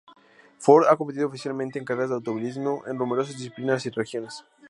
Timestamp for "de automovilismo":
2.09-2.81